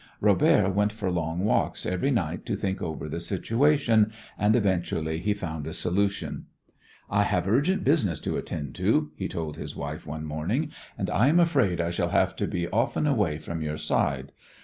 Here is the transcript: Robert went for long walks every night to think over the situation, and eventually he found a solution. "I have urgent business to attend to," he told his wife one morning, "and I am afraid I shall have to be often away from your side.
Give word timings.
Robert 0.19 0.71
went 0.73 0.91
for 0.91 1.11
long 1.11 1.41
walks 1.41 1.85
every 1.85 2.09
night 2.09 2.43
to 2.47 2.55
think 2.55 2.81
over 2.81 3.07
the 3.07 3.19
situation, 3.19 4.11
and 4.35 4.55
eventually 4.55 5.19
he 5.19 5.35
found 5.35 5.67
a 5.67 5.73
solution. 5.75 6.47
"I 7.07 7.21
have 7.21 7.47
urgent 7.47 7.83
business 7.83 8.19
to 8.21 8.35
attend 8.37 8.73
to," 8.77 9.11
he 9.15 9.27
told 9.27 9.57
his 9.57 9.75
wife 9.75 10.07
one 10.07 10.25
morning, 10.25 10.71
"and 10.97 11.07
I 11.11 11.27
am 11.27 11.39
afraid 11.39 11.79
I 11.79 11.91
shall 11.91 12.09
have 12.09 12.35
to 12.37 12.47
be 12.47 12.67
often 12.69 13.05
away 13.05 13.37
from 13.37 13.61
your 13.61 13.77
side. 13.77 14.31